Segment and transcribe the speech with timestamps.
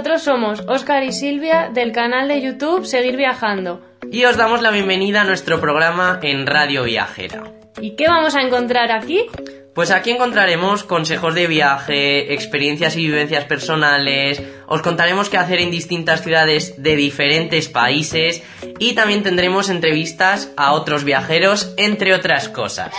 [0.00, 3.82] nosotros somos Óscar y Silvia del canal de YouTube Seguir Viajando.
[4.10, 7.42] Y os damos la bienvenida a nuestro programa en Radio Viajera.
[7.78, 9.26] ¿Y qué vamos a encontrar aquí?
[9.74, 15.70] Pues aquí encontraremos consejos de viaje, experiencias y vivencias personales, os contaremos qué hacer en
[15.70, 18.42] distintas ciudades de diferentes países
[18.78, 22.94] y también tendremos entrevistas a otros viajeros, entre otras cosas.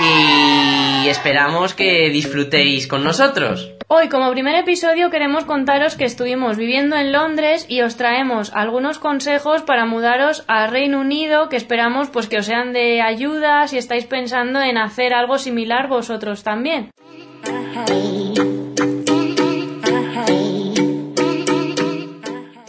[0.00, 3.72] Y esperamos que disfrutéis con nosotros.
[3.90, 8.98] Hoy, como primer episodio, queremos contaros que estuvimos viviendo en Londres y os traemos algunos
[8.98, 13.78] consejos para mudaros al Reino Unido que esperamos pues que os sean de ayuda si
[13.78, 16.90] estáis pensando en hacer algo similar vosotros también.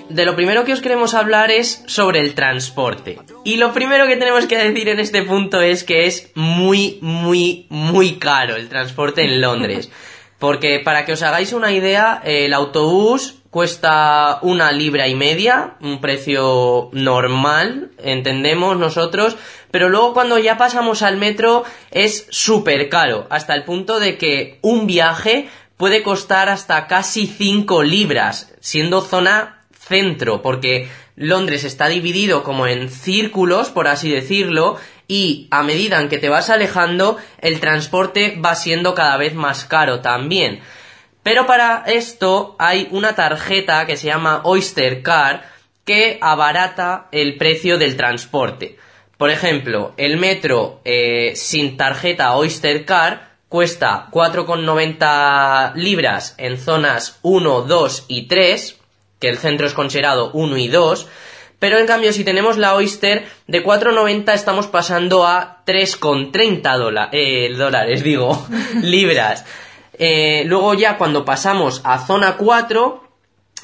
[0.07, 3.19] de lo primero que os queremos hablar es sobre el transporte.
[3.45, 7.67] Y lo primero que tenemos que decir en este punto es que es muy, muy,
[7.69, 9.89] muy caro el transporte en Londres.
[10.39, 15.99] Porque para que os hagáis una idea, el autobús cuesta una libra y media, un
[16.01, 19.35] precio normal, entendemos nosotros,
[19.71, 24.59] pero luego cuando ya pasamos al metro es súper caro, hasta el punto de que
[24.61, 32.43] un viaje puede costar hasta casi 5 libras, siendo zona centro, porque Londres está dividido
[32.43, 34.77] como en círculos, por así decirlo,
[35.09, 39.65] y a medida en que te vas alejando, el transporte va siendo cada vez más
[39.65, 40.61] caro también.
[41.23, 45.41] Pero para esto hay una tarjeta que se llama Oyster Card
[45.83, 48.77] que abarata el precio del transporte.
[49.17, 53.17] Por ejemplo, el metro eh, sin tarjeta Oyster Card
[53.49, 58.77] cuesta 4,90 libras en zonas 1, 2 y 3,
[59.19, 61.07] que el centro es considerado 1 y 2,
[61.59, 68.03] pero en cambio si tenemos la Oyster de 4,90 estamos pasando a 3,30 eh, dólares,
[68.03, 68.47] digo,
[68.81, 69.45] libras.
[69.93, 73.03] Eh, luego ya cuando pasamos a zona 4,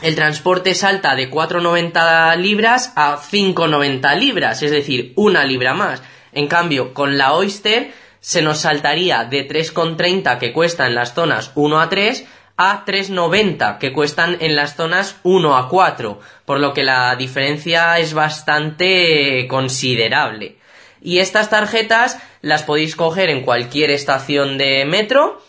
[0.01, 6.03] el transporte salta de 4,90 libras a 5,90 libras, es decir, una libra más.
[6.33, 11.51] En cambio, con la Oyster se nos saltaría de 3,30 que cuesta en las zonas
[11.56, 12.25] 1 a 3
[12.57, 17.97] a 3,90 que cuestan en las zonas 1 a 4, por lo que la diferencia
[17.99, 20.57] es bastante considerable.
[21.01, 25.41] Y estas tarjetas las podéis coger en cualquier estación de metro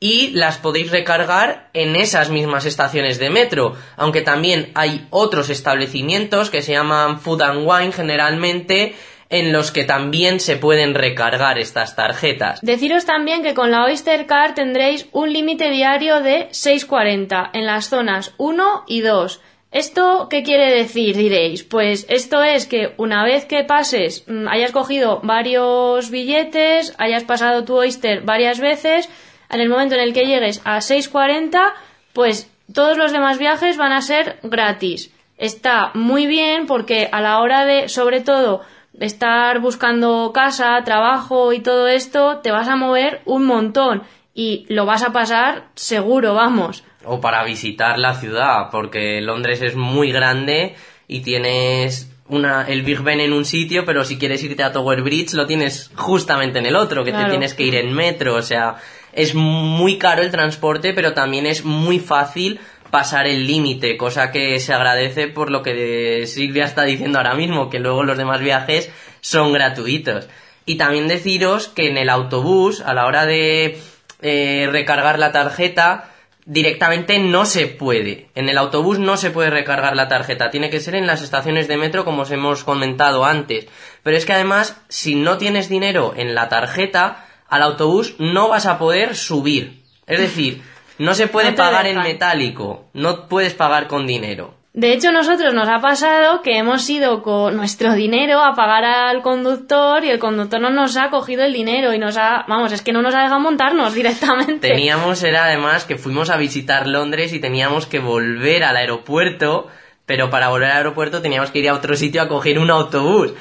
[0.00, 6.50] y las podéis recargar en esas mismas estaciones de metro, aunque también hay otros establecimientos
[6.50, 8.96] que se llaman Food and Wine generalmente
[9.30, 12.60] en los que también se pueden recargar estas tarjetas.
[12.62, 17.88] Deciros también que con la Oyster Card tendréis un límite diario de 6,40 en las
[17.88, 19.40] zonas 1 y 2.
[19.74, 21.16] ¿Esto qué quiere decir?
[21.16, 21.64] Diréis.
[21.64, 27.64] Pues esto es que una vez que pases, mm, hayas cogido varios billetes, hayas pasado
[27.64, 29.08] tu Oyster varias veces,
[29.50, 31.74] en el momento en el que llegues a 6,40,
[32.12, 35.10] pues todos los demás viajes van a ser gratis.
[35.38, 38.62] Está muy bien porque a la hora de, sobre todo,
[39.00, 44.02] estar buscando casa, trabajo y todo esto, te vas a mover un montón
[44.34, 46.84] y lo vas a pasar seguro, vamos.
[47.04, 50.74] O para visitar la ciudad, porque Londres es muy grande
[51.06, 55.02] y tienes una, el Big Ben en un sitio, pero si quieres irte a Tower
[55.02, 58.42] Bridge lo tienes justamente en el otro, que te tienes que ir en metro, o
[58.42, 58.76] sea,
[59.12, 62.58] es muy caro el transporte, pero también es muy fácil
[62.94, 67.68] pasar el límite, cosa que se agradece por lo que Silvia está diciendo ahora mismo,
[67.68, 68.88] que luego los demás viajes
[69.20, 70.28] son gratuitos.
[70.64, 73.80] Y también deciros que en el autobús, a la hora de
[74.22, 76.12] eh, recargar la tarjeta,
[76.46, 78.28] directamente no se puede.
[78.36, 81.66] En el autobús no se puede recargar la tarjeta, tiene que ser en las estaciones
[81.66, 83.66] de metro como os hemos comentado antes.
[84.04, 88.66] Pero es que además, si no tienes dinero en la tarjeta, al autobús no vas
[88.66, 89.82] a poder subir.
[90.06, 90.62] Es decir,
[90.98, 94.54] no se puede pagar en metálico, no puedes pagar con dinero.
[94.74, 99.22] De hecho, nosotros nos ha pasado que hemos ido con nuestro dinero a pagar al
[99.22, 102.82] conductor y el conductor no nos ha cogido el dinero y nos ha, vamos, es
[102.82, 104.68] que no nos ha dejado montarnos directamente.
[104.68, 109.68] Teníamos, era además que fuimos a visitar Londres y teníamos que volver al aeropuerto,
[110.06, 113.32] pero para volver al aeropuerto teníamos que ir a otro sitio a coger un autobús.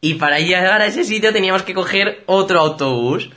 [0.00, 3.30] Y para llegar a ese sitio teníamos que coger otro autobús.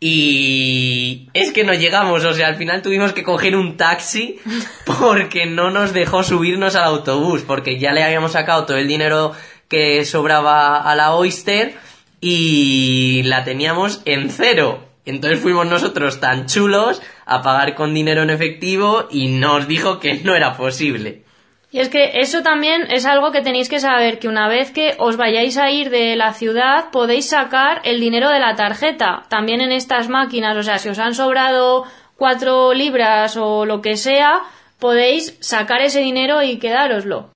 [0.00, 4.38] Y es que no llegamos, o sea, al final tuvimos que coger un taxi
[4.86, 9.32] porque no nos dejó subirnos al autobús, porque ya le habíamos sacado todo el dinero
[9.68, 11.74] que sobraba a la Oyster
[12.20, 14.84] y la teníamos en cero.
[15.04, 20.14] Entonces fuimos nosotros tan chulos a pagar con dinero en efectivo y nos dijo que
[20.22, 21.22] no era posible.
[21.70, 24.94] Y es que eso también es algo que tenéis que saber, que una vez que
[24.98, 29.60] os vayáis a ir de la ciudad podéis sacar el dinero de la tarjeta, también
[29.60, 31.84] en estas máquinas, o sea, si os han sobrado
[32.16, 34.40] cuatro libras o lo que sea,
[34.78, 37.32] podéis sacar ese dinero y quedároslo.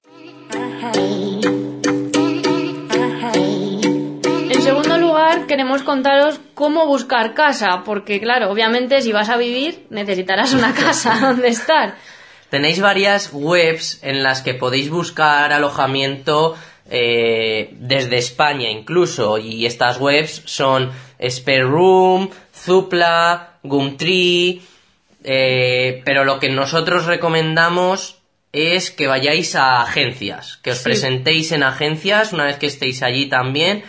[4.49, 9.87] En segundo lugar, queremos contaros cómo buscar casa, porque claro, obviamente si vas a vivir
[9.90, 11.96] necesitarás una casa donde estar.
[12.52, 16.54] Tenéis varias webs en las que podéis buscar alojamiento
[16.90, 20.90] eh, desde España incluso, y estas webs son
[21.26, 24.60] Spare Room, Zupla, Gumtree,
[25.25, 28.19] eh, pero lo que nosotros recomendamos
[28.52, 30.84] es que vayáis a agencias, que os Sí.
[30.84, 33.82] presentéis en agencias una vez que estéis allí también,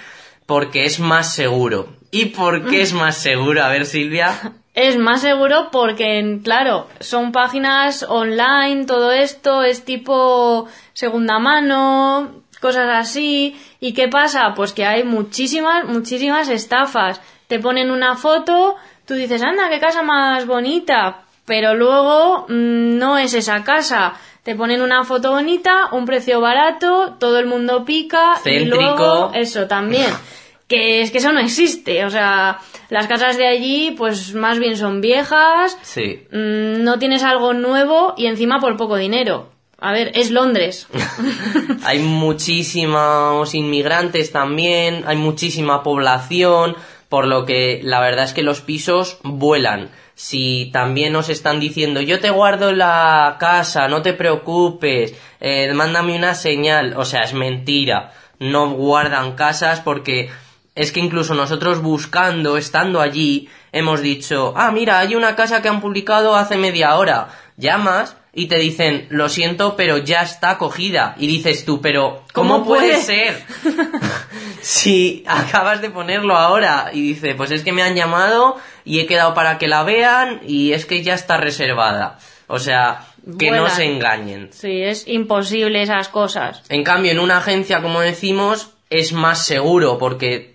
[0.46, 1.98] porque es más seguro.
[2.12, 3.62] ¿Y por qué es más seguro?
[3.62, 4.54] A ver, Silvia.
[4.74, 12.90] Es más seguro porque, claro, son páginas online, todo esto es tipo segunda mano, cosas
[12.92, 13.56] así.
[13.80, 14.54] ¿Y qué pasa?
[14.56, 17.22] Pues que hay muchísimas, muchísimas estafas.
[17.48, 18.76] Te ponen una foto,
[19.06, 24.14] tú dices, anda, qué casa más bonita, pero luego mm, no es esa casa.
[24.42, 28.76] Te ponen una foto bonita, un precio barato, todo el mundo pica y Céntrico.
[28.76, 30.12] luego eso también.
[30.74, 32.58] Que es que eso no existe, o sea,
[32.90, 36.24] las casas de allí pues más bien son viejas, Sí.
[36.32, 39.52] mm, no tienes algo nuevo y encima por poco dinero.
[39.80, 40.88] A ver, es Londres.
[41.84, 46.76] Hay muchísimos inmigrantes también, hay muchísima población,
[47.10, 49.90] por lo que la verdad es que los pisos vuelan.
[50.16, 56.16] Si también os están diciendo, yo te guardo la casa, no te preocupes, eh, mándame
[56.16, 58.12] una señal, o sea, es mentira.
[58.40, 60.30] No guardan casas porque
[60.76, 65.70] es que incluso nosotros buscando, estando allí, hemos dicho, ah, mira, hay una casa que
[65.70, 67.30] han publicado hace media hora.
[67.58, 71.14] Llamas y te dicen, lo siento, pero ya está cogida.
[71.20, 73.02] Y dices tú, pero ¿cómo, ¿Cómo puede puede?
[73.04, 73.44] ser?
[74.62, 79.06] si acabas de ponerlo ahora y dice, pues es que me han llamado y he
[79.06, 82.18] quedado para que la vean y es que ya está reservada.
[82.48, 83.06] O sea,
[83.38, 84.50] que no se engañen.
[84.52, 86.64] Sí, es imposible esas cosas.
[86.70, 90.53] En cambio, en una agencia, como decimos, es más seguro porque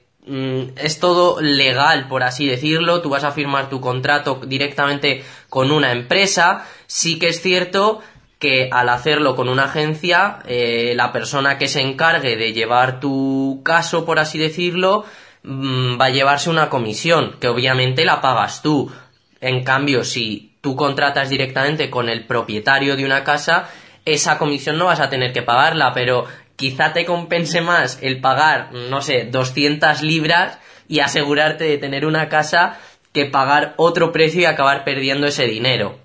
[0.76, 3.00] es todo legal, por así decirlo.
[3.00, 6.66] Tú vas a firmar tu contrato directamente con una empresa.
[6.86, 8.00] Sí que es cierto
[8.38, 13.62] que al hacerlo con una agencia, eh, la persona que se encargue de llevar tu
[13.64, 15.04] caso, por así decirlo,
[15.42, 18.92] mm, va a llevarse una comisión, que obviamente la pagas tú.
[19.40, 23.68] En cambio, si tú contratas directamente con el propietario de una casa,
[24.04, 26.26] esa comisión no vas a tener que pagarla, pero
[26.58, 30.58] quizá te compense más el pagar, no sé, 200 libras
[30.88, 32.78] y asegurarte de tener una casa
[33.12, 36.00] que pagar otro precio y acabar perdiendo ese dinero.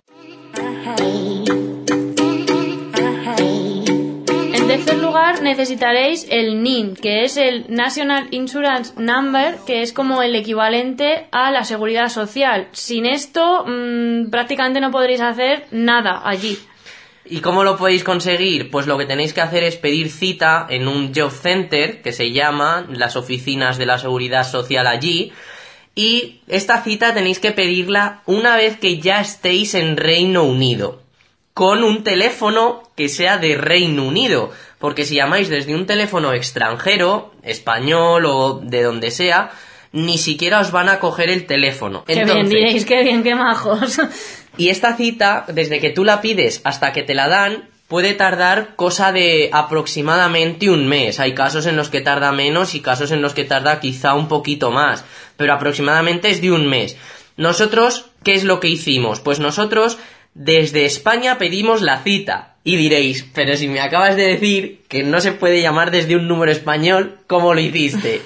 [4.54, 10.22] En tercer lugar, necesitaréis el NIN, que es el National Insurance Number, que es como
[10.22, 12.68] el equivalente a la seguridad social.
[12.74, 16.60] Sin esto, mm, prácticamente no podréis hacer nada allí.
[17.34, 18.70] ¿Y cómo lo podéis conseguir?
[18.70, 22.32] Pues lo que tenéis que hacer es pedir cita en un job center, que se
[22.32, 25.34] llama las oficinas de la seguridad social allí,
[25.96, 31.02] y esta cita tenéis que pedirla una vez que ya estéis en Reino Unido,
[31.56, 37.34] con un teléfono que sea de Reino Unido, porque si llamáis desde un teléfono extranjero,
[37.42, 39.50] español o de donde sea,
[39.94, 42.04] ni siquiera os van a coger el teléfono.
[42.04, 44.00] Qué bien, diréis, qué bien, qué majos.
[44.58, 48.76] y esta cita, desde que tú la pides hasta que te la dan, puede tardar
[48.76, 51.20] cosa de aproximadamente un mes.
[51.20, 54.28] Hay casos en los que tarda menos y casos en los que tarda quizá un
[54.28, 55.06] poquito más,
[55.38, 56.98] pero aproximadamente es de un mes.
[57.38, 59.20] Nosotros, ¿qué es lo que hicimos?
[59.20, 60.00] Pues nosotros
[60.34, 62.56] desde España pedimos la cita.
[62.64, 66.28] Y diréis, pero si me acabas de decir que no se puede llamar desde un
[66.28, 68.22] número español, ¿cómo lo hiciste?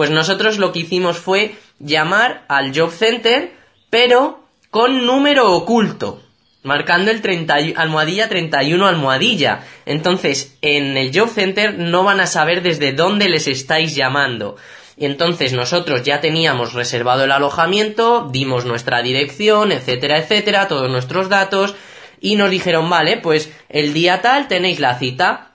[0.00, 3.52] Pues nosotros lo que hicimos fue llamar al Job Center,
[3.90, 6.22] pero con número oculto,
[6.62, 9.60] marcando el 30, y- almohadilla 31 almohadilla.
[9.84, 14.56] Entonces, en el Job Center no van a saber desde dónde les estáis llamando.
[14.96, 21.28] Y entonces nosotros ya teníamos reservado el alojamiento, dimos nuestra dirección, etcétera, etcétera, todos nuestros
[21.28, 21.74] datos,
[22.22, 25.50] y nos dijeron, vale, pues el día tal tenéis la cita.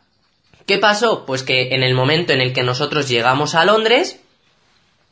[0.67, 1.25] ¿Qué pasó?
[1.25, 4.19] Pues que en el momento en el que nosotros llegamos a Londres,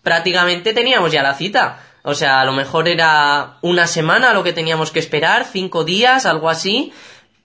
[0.04, 1.80] prácticamente teníamos ya la cita.
[2.04, 6.26] O sea, a lo mejor era una semana lo que teníamos que esperar, cinco días,
[6.26, 6.92] algo así,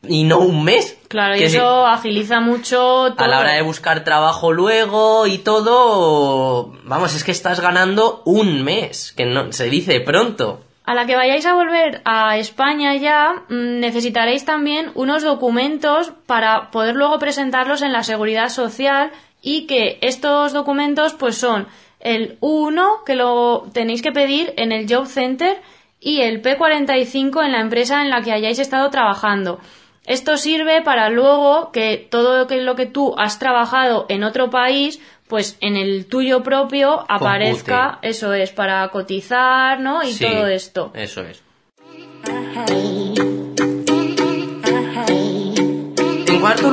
[0.02, 0.98] y no un mes.
[1.08, 3.24] Claro, y eso agiliza mucho todo.
[3.24, 8.64] a la hora de buscar trabajo luego y todo, vamos, es que estás ganando un
[8.64, 10.64] mes, que no se dice pronto.
[10.84, 16.70] A la que vayáis a volver a España ya, mm, necesitaréis también unos documentos para
[16.70, 19.12] poder luego presentarlos en la seguridad social
[19.42, 21.68] y que estos documentos pues son
[22.00, 25.60] el U1 que lo tenéis que pedir en el Job Center
[26.00, 29.60] y el P45 en la empresa en la que hayáis estado trabajando.
[30.06, 35.58] Esto sirve para luego que todo lo que, tú has trabajado en otro país, pues
[35.60, 40.02] en el tuyo propio aparezca, eso es, para cotizar, ¿no?
[40.02, 40.92] Y Sí, todo esto.
[40.94, 41.42] Eso es.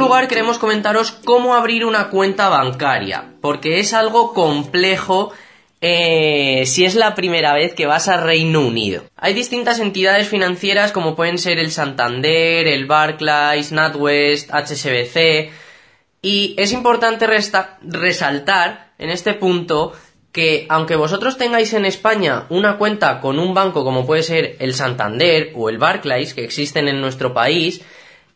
[0.05, 5.33] Lugar, queremos comentaros cómo abrir una cuenta bancaria, porque es algo complejo
[5.81, 9.03] eh, si es la primera vez que vas a Reino Unido.
[9.17, 15.51] Hay distintas entidades financieras como pueden ser el Santander, el Barclays, NatWest, HSBC,
[16.21, 19.93] y es importante resaltar en este punto
[20.31, 24.73] que aunque vosotros tengáis en España una cuenta con un banco como puede ser el
[24.73, 27.81] Santander o el Barclays que existen en nuestro país,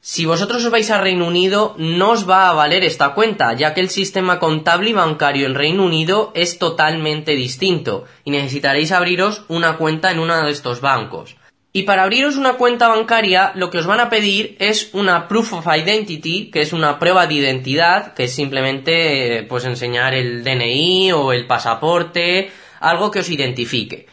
[0.02, 3.74] si vosotros os vais a Reino Unido no os va a valer esta cuenta, ya
[3.74, 9.44] que el sistema contable y bancario en Reino Unido es totalmente distinto y necesitaréis abriros
[9.50, 11.36] una cuenta en uno de estos bancos.
[11.72, 15.54] Y para abriros una cuenta bancaria, lo que os van a pedir es una Proof
[15.54, 20.44] of Identity, que es una prueba de identidad, que es simplemente eh, pues enseñar el
[20.44, 24.08] DNI o el pasaporte, algo que os identifique.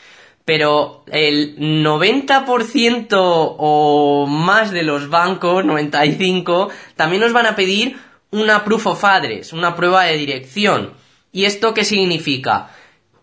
[0.47, 7.97] Pero el 90% o más de los bancos, 95, también os van a pedir
[8.31, 10.93] una Proof of Address, una prueba de dirección.
[11.33, 12.71] ¿Y esto qué significa?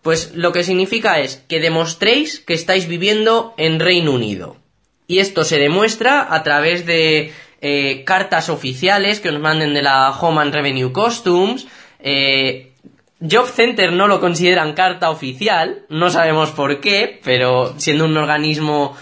[0.02, 4.58] Pues lo que significa es que demostréis que estáis viviendo en Reino Unido.
[5.06, 10.10] Y esto se demuestra a través de eh, cartas oficiales que os manden de la
[10.10, 11.66] Home and Revenue Customs.
[12.00, 12.73] eh,
[13.20, 18.96] Job Center no lo consideran carta oficial, no sabemos por qué, pero siendo un organismo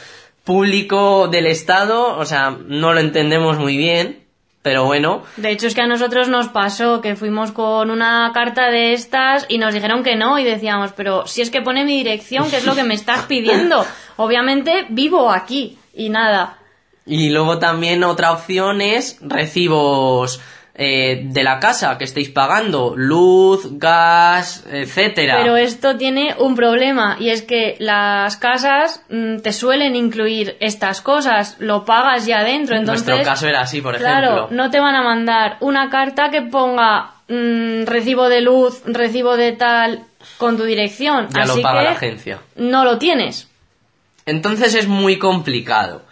[0.45, 4.23] público del Estado, o sea, no lo entendemos muy bien,
[4.63, 8.71] pero bueno, De hecho, es que a nosotros nos pasó que fuimos con una carta
[8.71, 11.97] de estas y nos dijeron que no y decíamos, pero si es que pone mi
[11.97, 13.85] dirección, ¿qué es lo que me estás pidiendo?
[14.17, 16.59] Obviamente vivo aquí y nada.
[17.05, 20.41] Y luego también otra opción es recibos
[20.75, 25.39] eh, de la casa que estéis pagando, luz, gas, etcétera.
[25.43, 31.03] Pero esto tiene un problema y es que las casas mm, te suelen incluir estas
[31.03, 34.57] cosas, lo pagas ya dentro, entonces nuestro caso era así, por claro, ejemplo.
[34.57, 39.53] no te van a mandar una carta que ponga mm, recibo de luz, recibo de
[39.53, 40.05] tal
[40.39, 42.39] con tu dirección, Ya así lo paga que la agencia.
[42.57, 43.49] no lo tienes.
[44.25, 46.03] Entonces es muy complicado.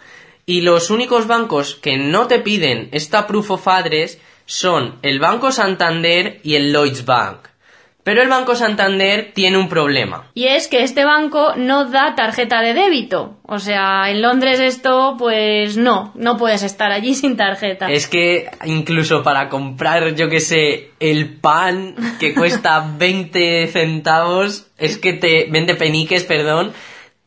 [0.45, 4.19] Y los únicos bancos que no te piden esta proof of address
[4.51, 7.47] son el Banco Santander y el Lloyds Bank.
[8.03, 10.29] Pero el Banco Santander tiene un problema.
[10.33, 13.37] Y es que este banco no da tarjeta de débito.
[13.43, 17.89] O sea, en Londres esto, pues no, no puedes estar allí sin tarjeta.
[17.89, 24.97] Es que incluso para comprar, yo que sé, el pan que cuesta 20 centavos, es
[24.97, 26.73] que te, 20 peniques, perdón,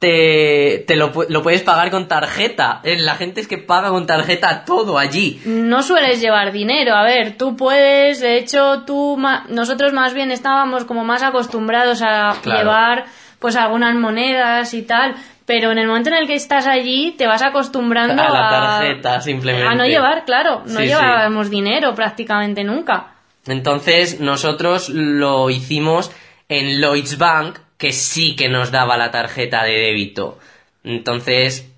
[0.04, 2.80] te, te lo, lo puedes pagar con tarjeta.
[2.84, 5.40] Eh, La gente es que paga con tarjeta todo allí.
[5.46, 9.18] No sueles llevar dinero, a ver, tú puedes, de hecho, tú,
[9.49, 12.58] nosotros más bien estábamos como más acostumbrados a Claro.
[12.61, 13.04] llevar
[13.38, 15.14] pues algunas monedas y tal,
[15.46, 19.20] pero en el momento en el que estás allí te vas acostumbrando A la tarjeta,
[19.23, 19.66] simplemente.
[19.68, 20.82] A no llevar, claro, no Sí, sí.
[20.88, 23.06] llevábamos dinero prácticamente nunca.
[23.46, 26.11] Entonces nosotros lo hicimos
[26.50, 30.38] en Lloyds Bank, que sí que nos daba la tarjeta de débito.
[30.84, 31.70] Entonces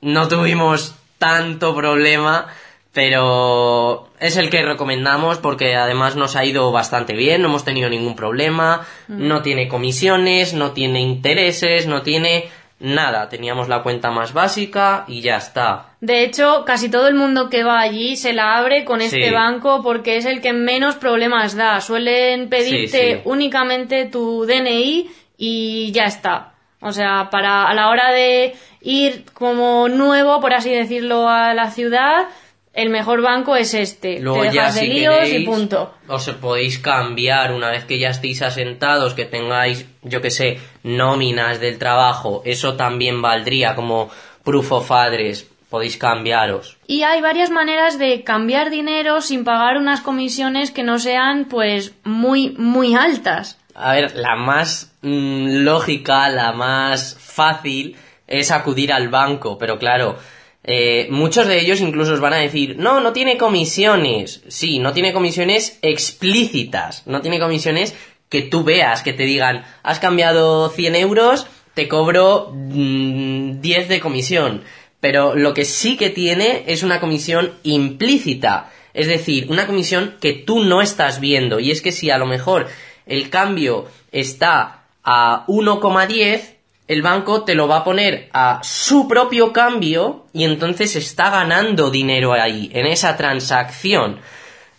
[0.00, 2.46] no tuvimos tanto problema,
[2.92, 7.88] pero es el que recomendamos porque además nos ha ido bastante bien, no hemos tenido
[7.90, 12.48] ningún problema, no tiene comisiones, no tiene intereses, no tiene
[12.80, 13.28] nada.
[13.28, 15.96] Teníamos la cuenta más básica y ya está.
[16.00, 19.34] De hecho, casi todo el mundo que va allí se la abre con este Sí.
[19.34, 21.80] banco porque es el que menos problemas da.
[21.80, 23.20] Suelen pedirte sí.
[23.24, 26.52] únicamente tu DNI y ya está.
[26.80, 31.70] O sea, para a la hora de ir como nuevo, por así decirlo, a la
[31.70, 32.26] ciudad,
[32.74, 34.20] el mejor banco es este.
[34.20, 35.94] Luego Te ya de si líos queréis, y punto.
[36.08, 41.60] os podéis cambiar una vez que ya estéis asentados, que tengáis, yo que sé, nóminas
[41.60, 44.10] del trabajo, eso también valdría como
[44.42, 46.76] proof of address, podéis cambiaros.
[46.86, 51.94] Y hay varias maneras de cambiar dinero sin pagar unas comisiones que no sean, pues,
[52.04, 53.58] muy, muy altas.
[53.74, 60.16] A ver, la más mm, lógica, la más fácil es acudir al banco, pero claro,
[60.62, 64.42] eh, muchos de ellos incluso os van a decir, no, no tiene comisiones.
[64.48, 67.94] Sí, no tiene comisiones explícitas, no tiene comisiones
[68.30, 74.00] que tú veas, que te digan, has cambiado 100 euros, te cobro mm, 10 de
[74.00, 74.62] comisión.
[75.00, 80.32] Pero lo que sí que tiene es una comisión implícita, es decir, una comisión que
[80.32, 81.60] tú no estás viendo.
[81.60, 82.68] Y es que si a lo mejor
[83.06, 86.54] el cambio está a 1,10,
[86.86, 91.90] el banco te lo va a poner a su propio cambio y entonces está ganando
[91.90, 94.20] dinero ahí, en esa transacción.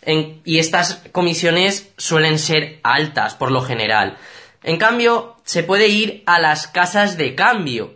[0.06, 4.18] Y estas comisiones suelen ser altas por lo general.
[4.64, 7.96] En cambio, se puede ir a las casas de cambio,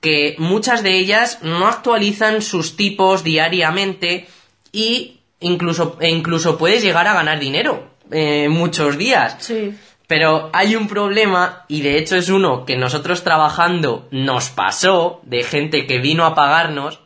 [0.00, 4.28] que muchas de ellas no actualizan sus tipos diariamente
[4.70, 9.36] y incluso, e incluso puedes llegar a ganar dinero eh, muchos días.
[9.40, 9.74] Sí.
[10.06, 15.44] Pero hay un problema, y de hecho es uno que nosotros trabajando nos pasó, de
[15.44, 17.00] gente que vino a pagarnos,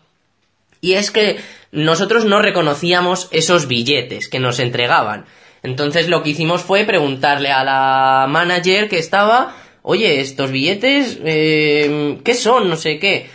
[0.80, 1.40] y es que
[1.72, 5.26] nosotros no reconocíamos esos billetes que nos entregaban.
[5.64, 12.18] Entonces lo que hicimos fue preguntarle a la manager que estaba, oye, estos billetes, eh,
[12.24, 12.68] ¿qué son?
[12.68, 13.30] No sé qué.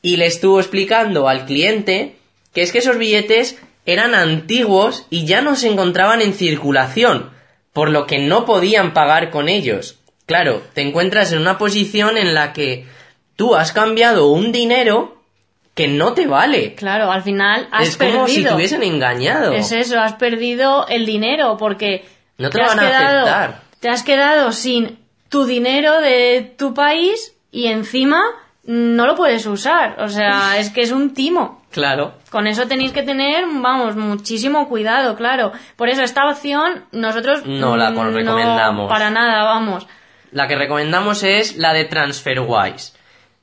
[0.00, 2.16] Y le estuvo explicando al cliente
[2.54, 7.30] que es que esos billetes eran antiguos y ya no se encontraban en circulación,
[7.72, 9.98] por lo que no podían pagar con ellos.
[10.26, 12.86] Claro, te encuentras en una posición en la que
[13.36, 15.22] tú has cambiado un dinero
[15.74, 16.74] que no te vale.
[16.74, 18.50] Claro, al final has es como si perdido.
[18.50, 19.52] te hubiesen engañado.
[19.52, 22.04] Es eso, has perdido el dinero porque
[22.38, 23.60] No te lo van a quedado, aceptar.
[23.80, 28.22] te has quedado sin tu dinero de tu país y encima
[28.66, 29.96] no lo puedes usar.
[30.00, 31.62] O sea, es que es un timo.
[31.70, 32.14] Claro.
[32.30, 35.52] Con eso tenéis que tener, vamos, muchísimo cuidado, claro.
[35.76, 38.88] Por eso esta opción nosotros No la recomendamos.
[38.88, 39.86] para nada, vamos.
[40.32, 42.94] La que recomendamos es la de TransferWise.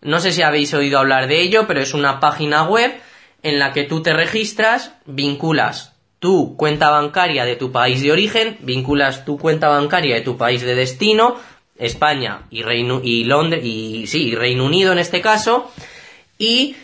[0.02, 2.94] No sé si habéis oído hablar de ello, pero es una página web
[3.42, 8.58] en la que tú te registras, vinculas tu cuenta bancaria de tu país de origen,
[8.62, 11.36] vinculas tu cuenta bancaria de tu país de destino,
[11.78, 15.72] España y Reino y Londres y sí, y Reino Unido en este caso,
[16.38, 16.76] y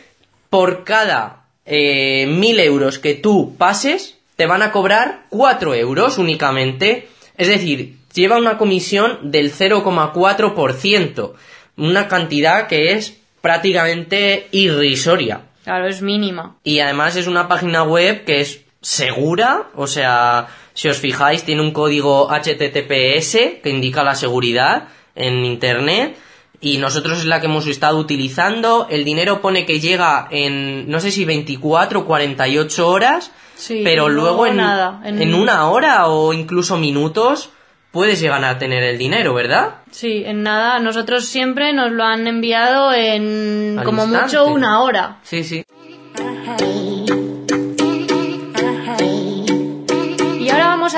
[0.49, 7.07] por cada eh, mil euros que tú pases, te van a cobrar 4 euros únicamente.
[7.37, 11.33] Es decir, lleva una comisión del 0,4%.
[11.77, 15.41] Una cantidad que es prácticamente irrisoria.
[15.63, 16.55] Claro, es mínima.
[16.63, 21.61] Y además es una página web que es segura, o sea, si os fijáis, tiene
[21.61, 26.17] un código HTTPS que indica la seguridad en Internet.
[26.61, 28.87] Y nosotros es la que hemos estado utilizando.
[28.89, 33.31] El dinero pone que llega en, no sé si 24 o 48 horas.
[33.55, 37.49] Sí, pero luego luego en, nada, en- en una hora o incluso minutos
[37.91, 39.75] puedes llegar a tener el dinero, ¿verdad?
[39.91, 44.37] Sí, en nada, nosotros siempre nos lo han enviado en Al como instante.
[44.37, 45.17] mucho una hora.
[45.23, 45.63] Sí, sí.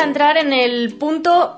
[0.01, 1.57] A entrar en el punto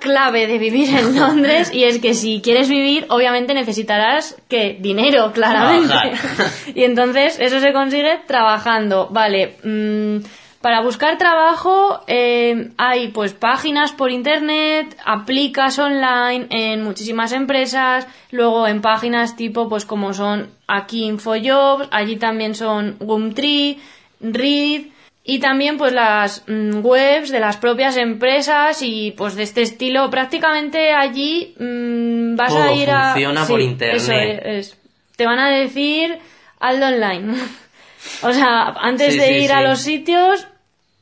[0.00, 5.32] clave de vivir en Londres y es que si quieres vivir obviamente necesitarás que dinero
[5.32, 5.88] claramente.
[5.88, 6.46] Trabajar.
[6.74, 9.08] y entonces eso se consigue trabajando.
[9.10, 10.18] Vale mm,
[10.60, 18.66] para buscar trabajo eh, hay pues páginas por internet aplicas online en muchísimas empresas luego
[18.66, 23.78] en páginas tipo pues como son aquí InfoJobs allí también son Gumtree
[24.20, 24.86] Reed
[25.32, 30.10] y también pues las mm, webs de las propias empresas y pues de este estilo.
[30.10, 33.96] Prácticamente allí mm, vas Todo a ir a funciona por Sí, internet.
[34.00, 34.12] eso
[34.58, 34.76] es.
[35.14, 36.18] te van a decir
[36.58, 37.34] algo online
[38.22, 40.48] o sea antes Sí, de sí, ir a los sitios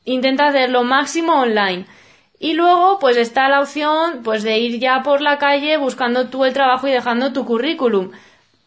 [0.05, 1.87] intenta hacer lo máximo online.
[2.39, 6.45] Y luego pues está la opción pues de ir ya por la calle buscando tú
[6.45, 8.11] el trabajo y dejando tu currículum.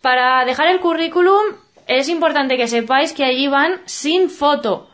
[0.00, 1.54] Para dejar el currículum
[1.86, 4.88] es importante que sepáis que allí van sin foto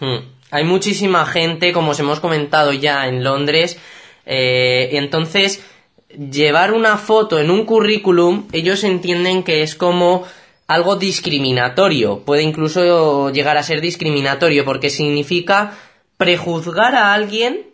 [0.00, 0.18] Hmm.
[0.50, 3.78] Hay muchísima gente, como os hemos comentado ya en Londres,
[4.24, 5.62] eh, entonces
[6.08, 10.24] llevar una foto en un currículum, ellos entienden que es como
[10.66, 15.76] algo discriminatorio, puede incluso llegar a ser discriminatorio porque significa
[16.16, 17.66] prejuzgar a alguien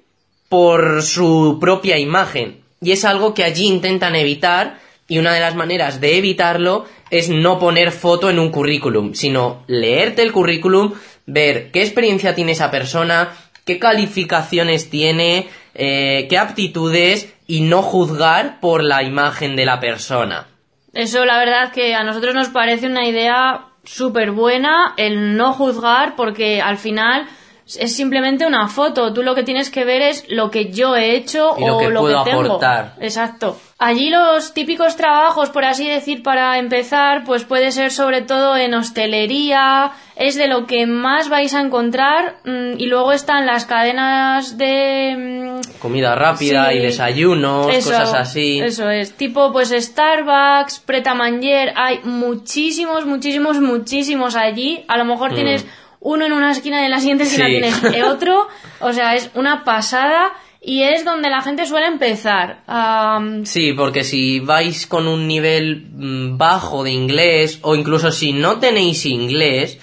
[0.49, 2.61] por su propia imagen.
[2.81, 7.29] Y es algo que allí intentan evitar y una de las maneras de evitarlo es
[7.29, 10.93] no poner foto en un currículum, sino leerte el currículum,
[11.27, 13.31] ver qué experiencia tiene esa persona,
[13.65, 20.47] qué calificaciones tiene, eh, qué aptitudes y no juzgar por la imagen de la persona.
[20.93, 26.15] Eso la verdad que a nosotros nos parece una idea súper buena el no juzgar
[26.17, 27.27] porque al final
[27.67, 29.13] es simplemente una foto.
[29.13, 31.81] Tú lo que tienes que ver es lo que yo he hecho Y lo o
[31.81, 32.45] que lo puedo que tengo.
[32.45, 32.95] aportar.
[33.01, 33.59] Exacto.
[33.79, 38.75] Allí los típicos trabajos, por así decir, para empezar, pues puede ser sobre todo en
[38.75, 44.57] hostelería, es de lo que más vais a encontrar mm, y luego están las cadenas
[44.59, 46.77] de mm, Comida rápida Sí.
[46.79, 48.61] y desayunos, Eso, cosas así.
[48.61, 49.13] Eso es.
[49.17, 54.85] Tipo, pues Starbucks, Pret a Manger, hay muchísimos, muchísimos, muchísimos allí.
[54.89, 55.67] A lo mejor tienes
[56.01, 57.53] uno en una esquina y en la siguiente esquina Mm.
[57.73, 57.81] Sí.
[57.91, 58.49] tienes otro.
[58.81, 60.33] O sea, es una pasada.
[60.67, 62.63] y es donde la gente suele empezar.
[62.67, 68.33] Am, Sí, porque si vais con un nivel mm, bajo de inglés o incluso si
[68.33, 69.79] no tenéis inglés,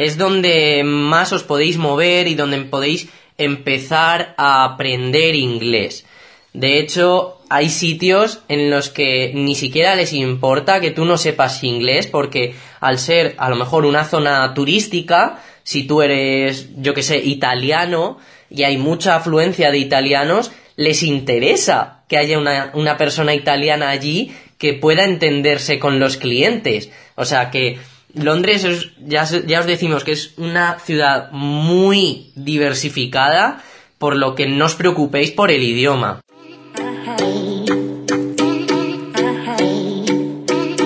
[0.00, 6.06] es donde más os podéis mover y donde podéis empezar a aprender inglés.
[6.54, 11.62] De hecho, hay sitios en los que ni siquiera les importa que tú no sepas
[11.64, 17.02] inglés porque al ser a lo mejor una zona turística, si tú eres, yo que
[17.02, 18.16] sé, italiano
[18.48, 24.32] y hay mucha afluencia de italianos, les interesa que haya una, una persona italiana allí
[24.56, 26.90] que pueda entenderse con los clientes.
[27.16, 27.78] O sea que
[28.14, 33.62] Londres, es- ya, os- ya os decimos que es una ciudad muy diversificada,
[33.98, 36.20] por lo que no os preocupéis por el idioma.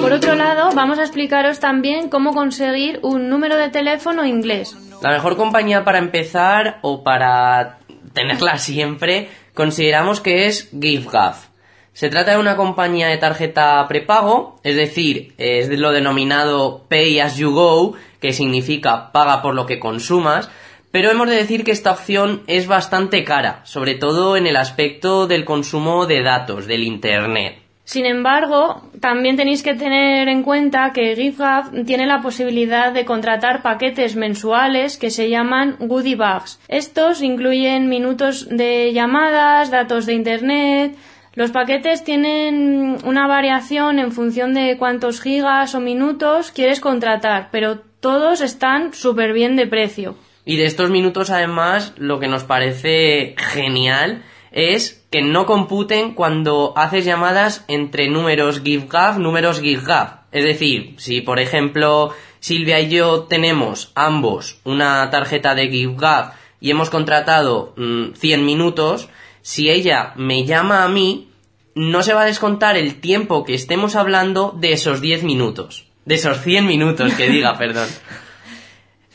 [0.00, 4.76] Por otro lado, vamos a explicaros también cómo conseguir un número de teléfono inglés.
[5.02, 7.78] La mejor compañía para empezar o para
[8.12, 11.46] tenerla siempre consideramos que es GiveGaff.
[11.94, 17.36] Se trata de una compañía de tarjeta prepago, es decir, es lo denominado Pay as
[17.36, 20.50] you go, que significa paga por lo que consumas,
[20.90, 25.28] pero hemos de decir que esta opción es bastante cara, sobre todo en el aspecto
[25.28, 27.58] del consumo de datos, del Internet.
[27.84, 33.62] Sin embargo, también tenéis que tener en cuenta que GiveGaff tiene la posibilidad de contratar
[33.62, 36.58] paquetes mensuales que se llaman Goodie Bags.
[36.66, 40.96] Estos incluyen minutos de llamadas, datos de Internet.
[41.34, 47.80] Los paquetes tienen una variación en función de cuántos gigas o minutos quieres contratar, pero
[48.00, 50.16] todos están súper bien de precio.
[50.44, 56.72] Y de estos minutos, además, lo que nos parece genial es que no computen cuando
[56.76, 60.24] haces llamadas entre números GiveGaff, números GiveGaff.
[60.30, 66.70] Es decir, si por ejemplo Silvia y yo tenemos ambos una tarjeta de GiveGaff y
[66.70, 69.08] hemos contratado mm, 100 minutos,
[69.44, 71.28] si ella me llama a mí,
[71.74, 75.86] no se va a descontar el tiempo que estemos hablando de esos 10 minutos.
[76.06, 77.86] De esos 100 minutos, que diga, perdón.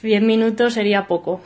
[0.04, 1.42] 10 minutos sería poco.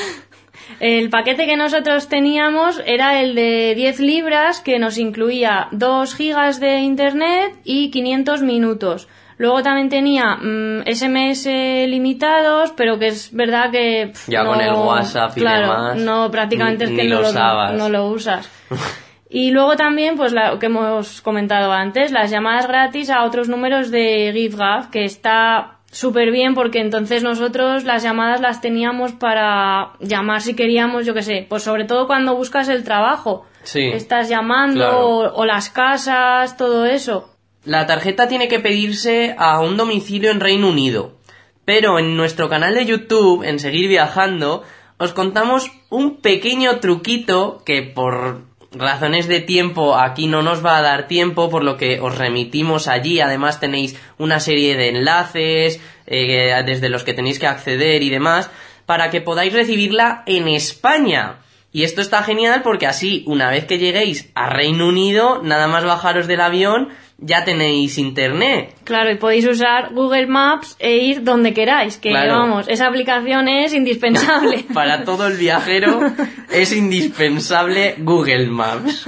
[0.80, 6.60] el paquete que nosotros teníamos era el de 10 libras que nos incluía 2 gigas
[6.60, 9.06] de internet y 500 minutos.
[9.38, 11.46] Luego también tenía mm, SMS
[11.88, 16.30] limitados, pero que es verdad que Ya no, con el WhatsApp y claro, demás, no
[16.30, 17.72] prácticamente ni- es que ni no lo lo, usabas.
[17.74, 18.48] no lo usas.
[19.34, 23.90] Y luego también, pues lo que hemos comentado antes, las llamadas gratis a otros números
[23.90, 30.42] de GiveGaff, que está súper bien porque entonces nosotros las llamadas las teníamos para llamar
[30.42, 33.46] si queríamos, yo qué sé, pues sobre todo cuando buscas el trabajo.
[33.62, 33.80] Sí.
[33.80, 35.06] Estás llamando Claro.
[35.08, 37.30] o, o las casas, todo eso.
[37.64, 41.12] La tarjeta tiene que pedirse a un domicilio en Reino Unido.
[41.64, 44.64] Pero en nuestro canal de YouTube, en Seguir Viajando,
[44.98, 50.82] os contamos un pequeño truquito que por razones de tiempo aquí no nos va a
[50.82, 53.20] dar tiempo, por lo que os remitimos allí.
[53.20, 58.50] Además tenéis una serie de enlaces eh, desde los que tenéis que acceder y demás,
[58.86, 61.38] para que podáis recibirla en España.
[61.70, 65.84] Y esto está genial porque así, una vez que lleguéis a Reino Unido, nada más
[65.84, 66.88] bajaros del avión,
[67.24, 68.74] ya tenéis internet.
[68.84, 72.34] Claro, y podéis usar Google Maps e ir donde queráis, que Claro.
[72.38, 74.64] vamos, esa aplicación es indispensable.
[74.74, 76.00] Para todo el viajero
[76.50, 79.06] es indispensable Google Maps.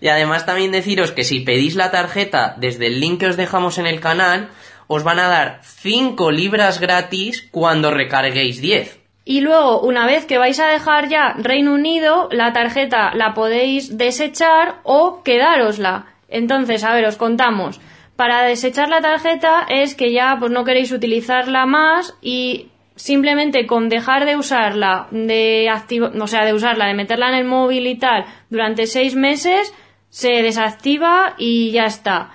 [0.00, 3.78] Y además también deciros que si pedís la tarjeta desde el link que os dejamos
[3.78, 4.48] en el canal,
[4.88, 9.00] os van a dar 5 libras gratis cuando recarguéis 10.
[9.24, 13.98] Y luego, una vez que vais a dejar ya Reino Unido, la tarjeta la podéis
[13.98, 16.06] desechar o quedárosla.
[16.28, 17.80] Entonces, a ver, os contamos.
[18.16, 23.90] Para desechar la tarjeta es que ya pues no queréis utilizarla más y simplemente con
[23.90, 27.98] dejar de usarla, de activa, o sea, de usarla, de meterla en el móvil y
[27.98, 29.72] tal, durante seis meses,
[30.08, 32.30] se desactiva y ya está.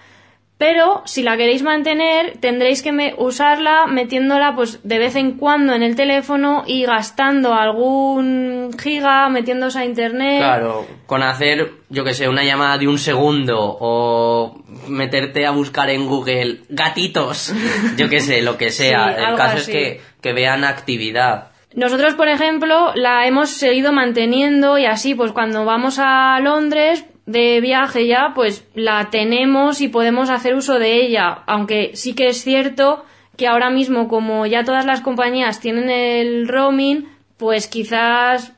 [0.62, 5.74] Pero si la queréis mantener, tendréis que me- usarla metiéndola pues de vez en cuando
[5.74, 10.38] en el teléfono y gastando algún giga, metiéndose a internet.
[10.38, 15.90] Claro, con hacer, yo que sé, una llamada de un segundo o meterte a buscar
[15.90, 17.52] en Google gatitos,
[17.98, 19.16] yo que sé, lo que sea.
[19.18, 19.62] Sí, el caso así.
[19.62, 21.48] es que, que vean actividad.
[21.74, 27.62] Nosotros, por ejemplo, la hemos seguido manteniendo y así, pues cuando vamos a Londres de
[27.62, 31.44] viaje ya, pues la tenemos y podemos hacer uso de ella.
[31.48, 33.06] Aunque sí que es cierto
[33.38, 38.54] que ahora mismo, como ya todas las compañías tienen el roaming, pues quizás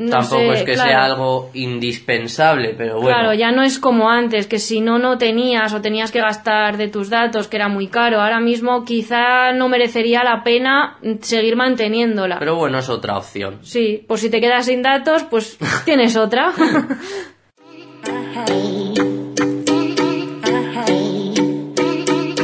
[0.00, 0.90] no Tampoco sé, es que claro.
[0.90, 3.08] sea algo indispensable, pero bueno.
[3.08, 6.78] Claro, ya no es como antes, que si no, no tenías o tenías que gastar
[6.78, 8.20] de tus datos, que era muy caro.
[8.20, 12.38] Ahora mismo quizá no merecería la pena seguir manteniéndola.
[12.38, 13.58] Pero bueno, es otra opción.
[13.62, 16.52] Sí, pues si te quedas sin datos, pues tienes otra.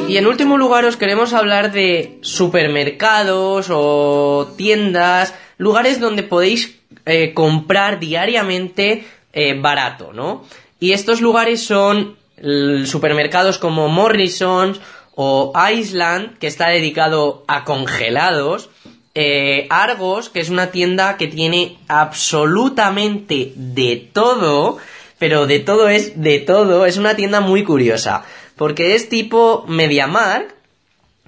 [0.08, 7.34] Y en último lugar os queremos hablar de supermercados o tiendas, lugares donde podéis eh,
[7.34, 10.44] comprar diariamente eh, barato, ¿no?
[10.80, 12.16] Y estos lugares son
[12.84, 14.80] supermercados como Morrison's
[15.14, 18.68] o Island, que está dedicado a congelados,
[19.14, 24.76] eh, Argos, que es una tienda que tiene absolutamente de todo,
[25.18, 28.24] pero de todo es de todo, es una tienda muy curiosa,
[28.56, 30.54] porque es tipo MediaMarkt,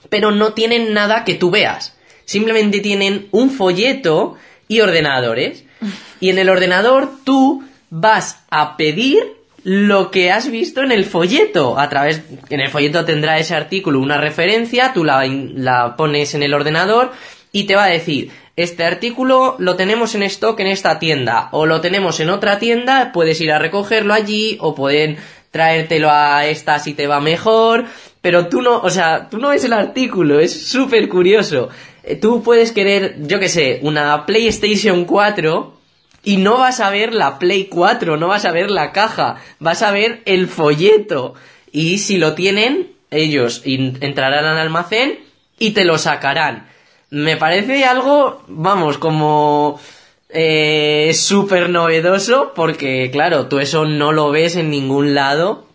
[0.09, 1.94] pero no tienen nada que tú veas.
[2.24, 4.37] Simplemente tienen un folleto
[4.68, 5.64] y ordenadores.
[6.20, 9.22] Y en el ordenador tú vas a pedir
[9.62, 11.79] lo que has visto en el folleto.
[11.79, 16.42] A través, en el folleto tendrá ese artículo una referencia, tú la, la pones en
[16.42, 17.12] el ordenador
[17.53, 21.66] y te va a decir, este artículo lo tenemos en stock en esta tienda o
[21.66, 25.16] lo tenemos en otra tienda, puedes ir a recogerlo allí o pueden
[25.51, 27.87] traértelo a esta si te va mejor,
[28.21, 31.68] pero tú no, o sea, tú no ves el artículo, es súper curioso.
[32.03, 35.79] Eh, Tú puedes querer, yo que sé, una PlayStation 4
[36.25, 39.83] y no vas a ver la Play 4, no vas a ver la caja, vas
[39.83, 41.35] a ver el folleto.
[41.71, 45.21] Y si lo tienen, ellos entrarán al almacén
[45.59, 46.68] y te lo sacarán.
[47.11, 49.81] Me parece algo, vamos, como
[50.29, 55.66] eh, súper novedoso porque, claro, tú eso no lo ves en ningún lado.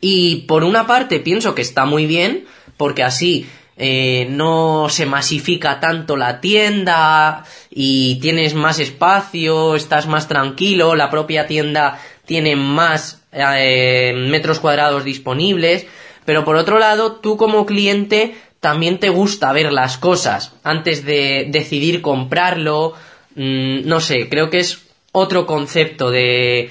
[0.00, 5.80] Y por una parte pienso que está muy bien, porque así eh, no se masifica
[5.80, 13.22] tanto la tienda y tienes más espacio, estás más tranquilo, la propia tienda tiene más
[13.32, 15.86] eh, metros cuadrados disponibles,
[16.24, 21.48] pero por otro lado, tú como cliente también te gusta ver las cosas antes de
[21.50, 22.94] decidir comprarlo,
[23.36, 26.70] mm, no sé, creo que es otro concepto de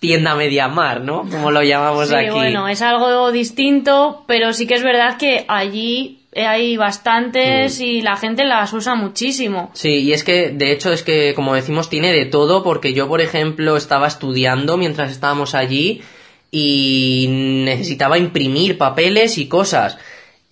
[0.00, 1.22] tienda mediamar, ¿no?
[1.30, 2.30] Como lo llamamos Sí, aquí.
[2.30, 7.82] bueno, es algo distinto, pero sí que es verdad que allí hay bastantes Mm.
[7.84, 9.70] y la gente las usa muchísimo.
[9.74, 13.06] Sí, y es que, de hecho, es que, como decimos, tiene de todo, porque yo,
[13.06, 16.02] por ejemplo, estaba estudiando mientras estábamos allí
[16.50, 17.26] y
[17.64, 19.98] necesitaba imprimir papeles y cosas.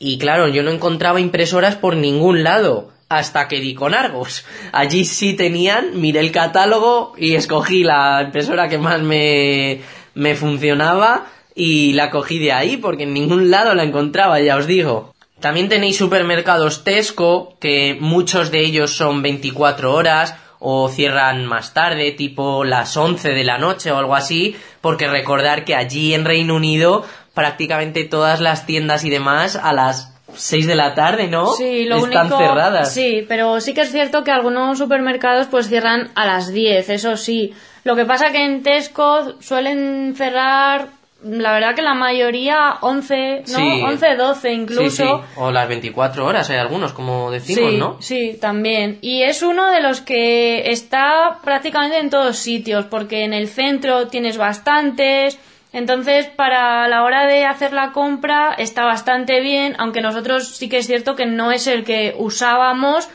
[0.03, 4.47] Y claro, yo no encontraba impresoras por ningún lado, hasta que di con Argos.
[4.73, 9.83] Allí sí tenían, miré el catálogo y escogí la impresora que más me,
[10.15, 14.67] me funcionaba y la cogí de ahí, porque en ningún lado la encontraba, ya os
[14.67, 15.15] digo.
[15.39, 22.13] También tenéis supermercados Tesco, que muchos de ellos son 24 horas o cierran más tarde,
[22.13, 26.55] tipo las 11 de la noche o algo así, porque recordar que allí en Reino
[26.55, 31.53] Unido prácticamente todas las tiendas y demás a las 6 de la tarde, ¿no?
[31.53, 32.93] Sí, lo Están único, cerradas.
[32.93, 37.16] Sí, pero sí que es cierto que algunos supermercados pues cierran a las 10, eso
[37.16, 37.53] sí.
[37.85, 40.88] Lo que pasa que en Tesco suelen cerrar,
[41.23, 43.59] la verdad que la mayoría 11, ¿no?
[43.59, 43.83] Sí.
[43.83, 44.90] 11, 12 incluso.
[44.90, 45.09] Sí, sí.
[45.37, 47.97] O las 24 horas, hay algunos, como decimos, sí, ¿no?
[48.01, 48.99] Sí, también.
[49.01, 54.09] Y es uno de los que está prácticamente en todos sitios, porque en el centro
[54.09, 55.38] tienes bastantes.
[55.73, 60.79] Entonces, para la hora de hacer la compra está bastante bien, aunque nosotros sí que
[60.79, 63.09] es cierto que no es el que usábamos,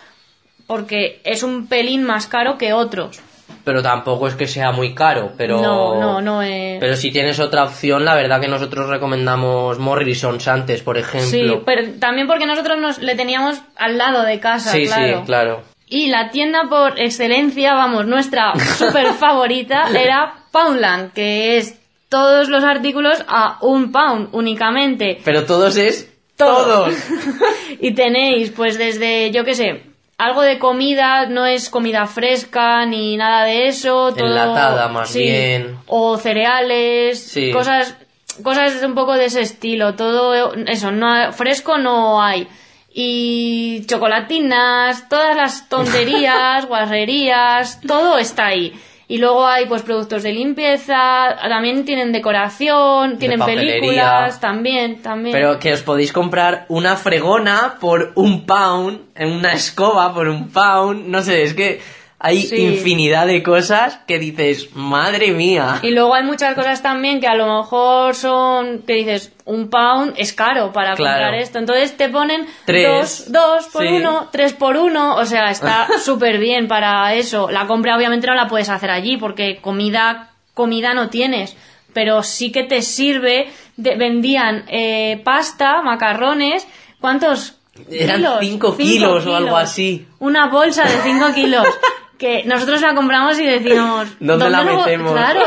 [0.68, 3.20] porque es un pelín más caro que otros.
[3.64, 5.60] Pero tampoco es que sea muy caro, pero...
[5.60, 6.80] No, no, no es.
[6.80, 11.30] Pero si tienes otra opción, la verdad que nosotros recomendamos Morrison's antes, por ejemplo.
[11.30, 15.20] Sí, pero también porque nosotros nos le teníamos al lado de casa, sí, claro.
[15.20, 15.64] sí, claro.
[15.88, 21.80] Y la tienda por excelencia, vamos, nuestra super favorita era Poundland, que es
[22.16, 25.20] todos los artículos a un pound únicamente.
[25.26, 26.10] Pero todos es...
[26.38, 26.86] Todo.
[26.86, 26.96] Todos.
[27.82, 29.84] y tenéis, pues desde, yo qué sé,
[30.18, 34.14] algo de comida, no es comida fresca ni nada de eso.
[34.14, 35.78] Todo, Enlatada, más sí, bien.
[35.88, 37.52] O cereales, Sí.
[37.52, 37.98] cosas,
[38.42, 39.96] cosas un poco de ese estilo.
[39.96, 42.48] Todo eso, no, fresco no hay.
[42.94, 48.74] Y chocolatinas, todas las tonterías, guarrerías, todo está ahí.
[49.08, 53.74] Y luego hay pues productos de limpieza, también tienen decoración, tienen papelería.
[53.80, 55.34] películas, también, también.
[55.34, 60.50] Pero que os podéis comprar una fregona por un pound, en una escoba por un
[60.50, 61.82] pound, no sé, es que
[62.28, 62.56] hay Sí.
[62.58, 65.80] infinidad de cosas que dices, madre mía.
[65.84, 70.14] Y luego hay muchas cosas también que a lo mejor son, que dices, un pound
[70.18, 71.18] es caro para Claro.
[71.22, 71.60] comprar esto.
[71.60, 73.32] Entonces te ponen Tres.
[73.32, 73.94] dos, dos por Sí.
[73.94, 75.16] uno, tres por uno.
[75.18, 77.52] O sea, está súper bien para eso.
[77.52, 81.56] La compra obviamente no la puedes hacer allí porque comida, comida no tienes.
[81.94, 83.50] Pero sí que te sirve.
[83.78, 86.66] de- vendían eh, pasta, macarrones.
[87.02, 87.58] ¿Cuántos?
[87.92, 88.38] Eran kilos?
[88.40, 90.08] cinco Cinco kilos o algo así.
[90.20, 91.68] Una bolsa de 5 kilos.
[92.18, 94.08] Que nosotros la compramos y decimos.
[94.20, 95.12] ¿Dónde la lo- metemos?
[95.12, 95.44] Claro,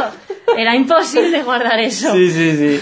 [0.57, 2.13] era imposible guardar eso.
[2.15, 2.81] Sí, sí, sí.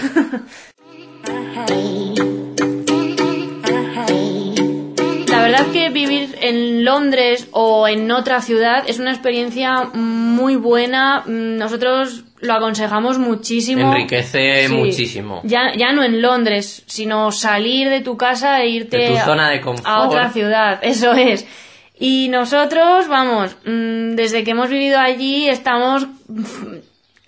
[5.29, 11.23] La verdad que vivir en Londres o en otra ciudad es una experiencia muy buena.
[11.27, 13.91] Nosotros lo aconsejamos muchísimo.
[13.91, 14.73] Enriquece Sí.
[14.73, 15.41] muchísimo.
[15.43, 19.25] Ya, ya no en Londres, sino salir de tu casa e irte De tu a-
[19.25, 19.87] zona de confort.
[19.87, 20.79] a otra ciudad.
[20.81, 21.45] Eso es.
[21.99, 26.05] Y nosotros, vamos, mm, desde que hemos vivido allí estamos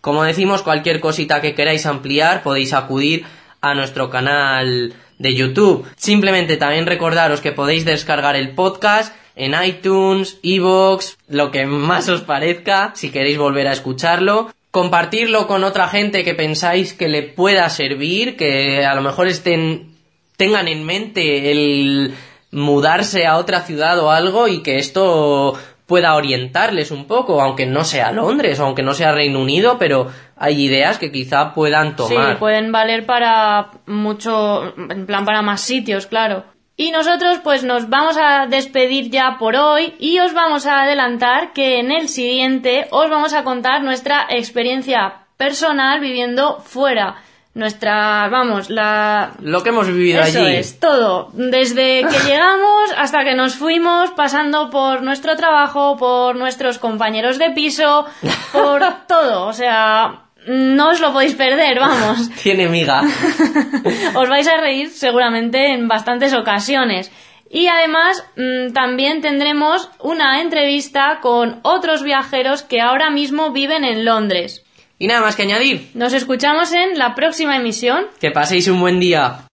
[0.01, 3.25] Como decimos, cualquier cosita que queráis ampliar podéis acudir
[3.61, 5.87] a nuestro canal de YouTube.
[5.95, 12.21] Simplemente también recordaros que podéis descargar el podcast en iTunes, Evox, lo que más os
[12.21, 14.51] parezca, si queréis volver a escucharlo.
[14.71, 19.93] Compartirlo con otra gente que pensáis que le pueda servir, que a lo mejor estén,
[20.35, 22.13] tengan en mente el
[22.51, 27.83] mudarse a otra ciudad o algo y que esto pueda orientarles un poco, aunque no
[27.83, 32.33] sea Londres o aunque no sea Reino Unido, pero hay ideas que quizá puedan tomar.
[32.33, 36.43] Sí, pueden valer para mucho, en plan para más sitios, claro.
[36.79, 41.51] Y nosotros pues nos vamos a despedir ya por hoy y os vamos a adelantar
[41.51, 47.15] que en el siguiente os vamos a contar nuestra experiencia personal viviendo fuera.
[47.55, 49.31] Nuestra, vamos, la...
[49.41, 50.57] Lo que hemos vivido Eso allí.
[50.57, 51.31] es, todo.
[51.33, 57.49] Desde que llegamos hasta que nos fuimos, pasando por nuestro trabajo, por nuestros compañeros de
[57.49, 58.05] piso,
[58.51, 59.47] por todo.
[59.47, 62.29] O sea, no os lo podéis perder, vamos.
[62.41, 63.01] Tiene miga.
[64.15, 67.11] Os vais a reír seguramente en bastantes ocasiones.
[67.49, 74.05] Y además mm, también tendremos una entrevista con otros viajeros que ahora mismo viven en
[74.05, 74.63] Londres.
[74.99, 75.91] Y nada más que añadir.
[75.93, 78.07] Nos escuchamos en la próxima emisión.
[78.19, 79.47] Que paséis un buen día.